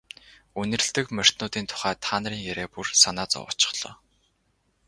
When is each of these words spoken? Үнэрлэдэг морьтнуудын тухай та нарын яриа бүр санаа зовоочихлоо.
Үнэрлэдэг 0.61 1.07
морьтнуудын 1.15 1.65
тухай 1.71 1.95
та 2.05 2.13
нарын 2.21 2.43
яриа 2.51 2.67
бүр 2.73 2.87
санаа 3.01 3.27
зовоочихлоо. 3.31 3.93